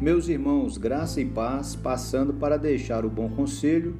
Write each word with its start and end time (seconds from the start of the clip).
Meus 0.00 0.28
irmãos, 0.28 0.78
graça 0.78 1.20
e 1.20 1.26
paz, 1.26 1.76
passando 1.76 2.32
para 2.32 2.56
deixar 2.56 3.04
o 3.04 3.10
bom 3.10 3.28
conselho, 3.28 3.94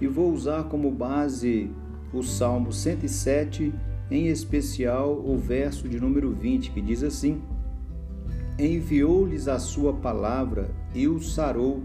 e 0.00 0.06
vou 0.06 0.32
usar 0.32 0.64
como 0.64 0.88
base 0.90 1.68
o 2.12 2.22
Salmo 2.22 2.72
107, 2.72 3.74
em 4.08 4.28
especial 4.28 5.12
o 5.12 5.36
verso 5.36 5.88
de 5.88 5.98
número 5.98 6.30
20, 6.32 6.70
que 6.70 6.80
diz 6.80 7.02
assim: 7.02 7.42
Enviou-lhes 8.56 9.48
a 9.48 9.58
sua 9.58 9.92
palavra 9.92 10.70
e 10.94 11.08
os 11.08 11.34
sarou, 11.34 11.82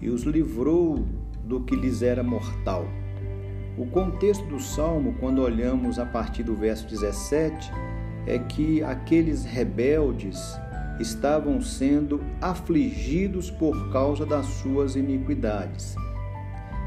e 0.00 0.08
os 0.08 0.22
livrou 0.22 1.04
do 1.44 1.60
que 1.60 1.76
lhes 1.76 2.00
era 2.00 2.22
mortal. 2.22 2.86
O 3.76 3.86
contexto 3.86 4.46
do 4.46 4.58
salmo, 4.58 5.14
quando 5.20 5.42
olhamos 5.42 5.98
a 5.98 6.06
partir 6.06 6.42
do 6.42 6.54
verso 6.54 6.88
17, 6.88 7.70
é 8.26 8.38
que 8.38 8.82
aqueles 8.82 9.44
rebeldes 9.44 10.56
estavam 11.00 11.60
sendo 11.60 12.20
afligidos 12.40 13.50
por 13.50 13.90
causa 13.90 14.24
das 14.24 14.46
suas 14.46 14.94
iniquidades. 14.94 15.96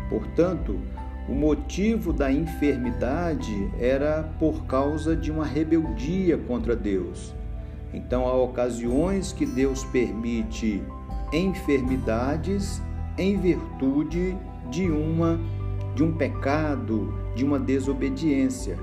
Portanto, 0.09 0.79
o 1.27 1.33
motivo 1.33 2.13
da 2.13 2.31
enfermidade 2.31 3.71
era 3.79 4.23
por 4.39 4.65
causa 4.65 5.15
de 5.15 5.31
uma 5.31 5.45
rebeldia 5.45 6.37
contra 6.37 6.75
Deus. 6.75 7.33
Então, 7.93 8.27
há 8.27 8.33
ocasiões 8.35 9.33
que 9.33 9.45
Deus 9.45 9.83
permite 9.85 10.81
enfermidades 11.33 12.81
em 13.17 13.37
virtude 13.37 14.37
de 14.69 14.89
uma 14.89 15.39
de 15.95 16.03
um 16.03 16.11
pecado, 16.11 17.13
de 17.35 17.45
uma 17.45 17.57
desobediência 17.57 18.77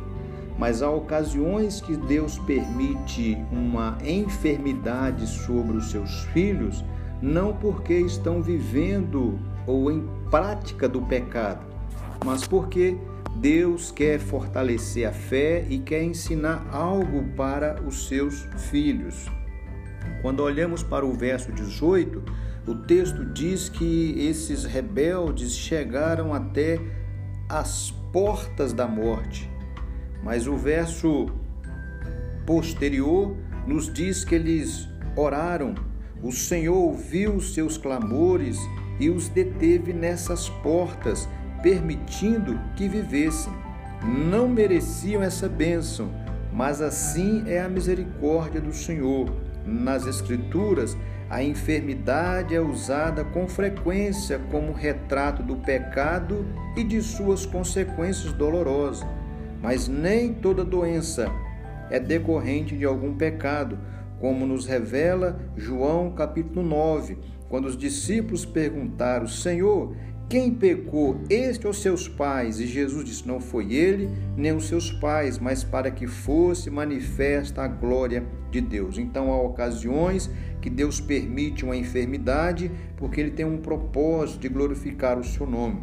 mas 0.62 0.80
há 0.80 0.88
ocasiões 0.88 1.80
que 1.80 1.96
Deus 1.96 2.38
permite 2.38 3.36
uma 3.50 3.98
enfermidade 4.00 5.26
sobre 5.26 5.76
os 5.76 5.90
seus 5.90 6.22
filhos, 6.26 6.84
não 7.20 7.52
porque 7.52 7.94
estão 7.94 8.40
vivendo 8.40 9.40
ou 9.66 9.90
em 9.90 10.08
prática 10.30 10.88
do 10.88 11.02
pecado, 11.02 11.66
mas 12.24 12.46
porque 12.46 12.96
Deus 13.34 13.90
quer 13.90 14.20
fortalecer 14.20 15.08
a 15.08 15.10
fé 15.10 15.66
e 15.68 15.80
quer 15.80 16.04
ensinar 16.04 16.64
algo 16.70 17.24
para 17.36 17.82
os 17.82 18.06
seus 18.06 18.46
filhos. 18.70 19.26
Quando 20.22 20.44
olhamos 20.44 20.84
para 20.84 21.04
o 21.04 21.12
verso 21.12 21.50
18, 21.50 22.22
o 22.68 22.74
texto 22.76 23.24
diz 23.24 23.68
que 23.68 24.14
esses 24.28 24.62
rebeldes 24.62 25.56
chegaram 25.56 26.32
até 26.32 26.78
as 27.48 27.90
portas 28.12 28.72
da 28.72 28.86
morte. 28.86 29.51
Mas 30.22 30.46
o 30.46 30.56
verso 30.56 31.26
posterior 32.46 33.36
nos 33.66 33.92
diz 33.92 34.24
que 34.24 34.34
eles 34.34 34.88
oraram, 35.16 35.74
o 36.22 36.30
Senhor 36.30 36.76
ouviu 36.76 37.34
os 37.34 37.54
seus 37.54 37.76
clamores 37.76 38.58
e 39.00 39.10
os 39.10 39.28
deteve 39.28 39.92
nessas 39.92 40.48
portas, 40.48 41.28
permitindo 41.62 42.58
que 42.76 42.88
vivessem. 42.88 43.52
Não 44.04 44.48
mereciam 44.48 45.22
essa 45.22 45.48
bênção, 45.48 46.12
mas 46.52 46.80
assim 46.80 47.44
é 47.46 47.60
a 47.60 47.68
misericórdia 47.68 48.60
do 48.60 48.72
Senhor. 48.72 49.28
Nas 49.64 50.06
Escrituras, 50.06 50.96
a 51.30 51.42
enfermidade 51.42 52.54
é 52.54 52.60
usada 52.60 53.24
com 53.24 53.48
frequência 53.48 54.40
como 54.50 54.72
retrato 54.72 55.42
do 55.42 55.56
pecado 55.56 56.44
e 56.76 56.84
de 56.84 57.00
suas 57.00 57.46
consequências 57.46 58.32
dolorosas 58.32 59.06
mas 59.62 59.86
nem 59.88 60.34
toda 60.34 60.64
doença 60.64 61.30
é 61.90 62.00
decorrente 62.00 62.76
de 62.76 62.84
algum 62.84 63.14
pecado, 63.14 63.78
como 64.18 64.46
nos 64.46 64.66
revela 64.66 65.38
João 65.56 66.12
capítulo 66.12 66.62
9, 66.66 67.18
quando 67.48 67.66
os 67.66 67.76
discípulos 67.76 68.44
perguntaram: 68.44 69.26
Senhor, 69.26 69.94
quem 70.28 70.50
pecou, 70.50 71.20
este 71.28 71.66
ou 71.66 71.74
seus 71.74 72.08
pais? 72.08 72.58
E 72.58 72.66
Jesus 72.66 73.04
disse: 73.04 73.28
Não 73.28 73.38
foi 73.38 73.74
ele, 73.74 74.08
nem 74.34 74.56
os 74.56 74.66
seus 74.66 74.90
pais, 74.90 75.38
mas 75.38 75.62
para 75.62 75.90
que 75.90 76.06
fosse 76.06 76.70
manifesta 76.70 77.62
a 77.62 77.68
glória 77.68 78.24
de 78.50 78.60
Deus. 78.60 78.96
Então 78.96 79.30
há 79.30 79.42
ocasiões 79.42 80.30
que 80.62 80.70
Deus 80.70 81.00
permite 81.00 81.64
uma 81.64 81.76
enfermidade, 81.76 82.70
porque 82.96 83.20
ele 83.20 83.32
tem 83.32 83.44
um 83.44 83.58
propósito 83.58 84.40
de 84.40 84.48
glorificar 84.48 85.18
o 85.18 85.24
seu 85.24 85.46
nome. 85.46 85.82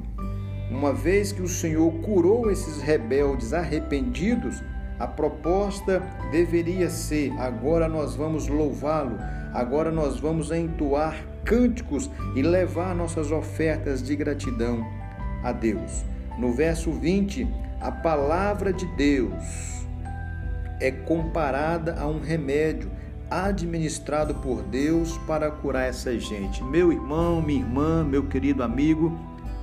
Uma 0.70 0.94
vez 0.94 1.32
que 1.32 1.42
o 1.42 1.48
Senhor 1.48 1.92
curou 2.02 2.52
esses 2.52 2.82
rebeldes 2.82 3.54
arrependidos, 3.54 4.62
a 5.00 5.08
proposta 5.08 6.04
deveria 6.32 6.90
ser: 6.90 7.32
agora 7.40 7.88
nós 7.88 8.16
vamos 8.16 8.48
louvá-lo, 8.48 9.18
agora 9.54 9.92
nós 9.92 10.20
vamos 10.20 10.52
entoar 10.52 11.16
cânticos 11.44 12.10
e 12.36 12.42
levar 12.42 12.94
nossas 12.94 13.32
ofertas 13.32 14.04
de 14.04 14.16
gratidão 14.16 14.86
a 15.44 15.52
Deus. 15.52 16.06
No 16.38 16.54
verso 16.54 16.92
20, 16.92 17.48
a 17.82 17.92
palavra 17.92 18.72
de 18.72 18.86
Deus 18.96 19.80
é 20.80 20.92
comparada 20.92 21.96
a 22.00 22.08
um 22.08 22.20
remédio 22.20 22.92
administrado 23.30 24.36
por 24.36 24.62
Deus 24.64 25.18
para 25.20 25.50
curar 25.52 25.88
essa 25.88 26.18
gente. 26.20 26.64
Meu 26.64 26.92
irmão, 26.92 27.42
minha 27.42 27.62
irmã, 27.62 28.04
meu 28.04 28.28
querido 28.28 28.64
amigo, 28.64 29.18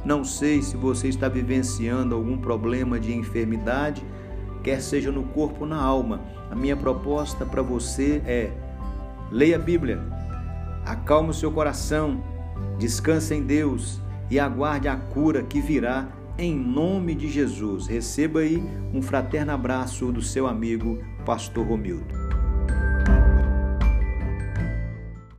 não 0.07 0.23
sei 0.23 0.63
se 0.63 0.77
você 0.77 1.09
está 1.09 1.29
vivenciando 1.29 2.15
algum 2.15 2.39
problema 2.39 3.01
de 3.01 3.13
enfermidade, 3.13 4.07
quer 4.63 4.81
seja 4.81 5.11
no 5.11 5.25
corpo 5.25 5.63
ou 5.63 5.67
na 5.67 5.83
alma. 5.83 6.21
A 6.49 6.55
minha 6.55 6.77
proposta 6.77 7.45
para 7.45 7.61
você 7.61 8.23
é: 8.25 8.53
leia 9.33 9.57
a 9.57 9.59
Bíblia, 9.59 10.01
acalme 10.85 11.31
o 11.31 11.35
seu 11.35 11.51
coração, 11.51 12.23
descanse 12.79 13.35
em 13.35 13.43
Deus 13.43 14.01
e 14.31 14.39
aguarde 14.39 14.87
a 14.87 14.95
cura 14.95 15.43
que 15.43 15.61
virá 15.61 16.07
em 16.39 16.57
nome 16.57 17.13
de 17.13 17.29
Jesus. 17.29 17.89
Receba 17.89 18.41
aí 18.41 18.63
um 18.95 19.03
fraterno 19.03 19.51
abraço 19.51 20.13
do 20.13 20.23
seu 20.23 20.47
amigo, 20.47 21.01
Pastor 21.25 21.67
Romildo. 21.67 22.16